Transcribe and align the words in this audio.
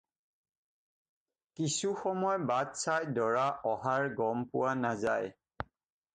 কিছু 1.57 1.87
সময় 2.05 2.39
বাট 2.53 2.71
চাই 2.85 3.07
দৰা 3.19 3.45
অহাৰ 3.75 4.09
গম 4.23 4.43
পোৱা 4.57 4.75
নাযায়। 4.83 5.31